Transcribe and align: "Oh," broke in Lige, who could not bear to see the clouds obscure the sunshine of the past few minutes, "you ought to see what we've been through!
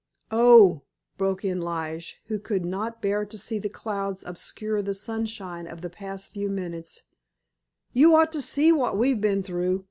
"Oh," 0.31 0.81
broke 1.19 1.45
in 1.45 1.61
Lige, 1.61 2.21
who 2.25 2.39
could 2.39 2.65
not 2.65 3.03
bear 3.03 3.23
to 3.23 3.37
see 3.37 3.59
the 3.59 3.69
clouds 3.69 4.23
obscure 4.25 4.81
the 4.81 4.95
sunshine 4.95 5.67
of 5.67 5.81
the 5.81 5.91
past 5.91 6.31
few 6.31 6.49
minutes, 6.49 7.03
"you 7.93 8.15
ought 8.15 8.31
to 8.31 8.41
see 8.41 8.71
what 8.71 8.97
we've 8.97 9.21
been 9.21 9.43
through! 9.43 9.79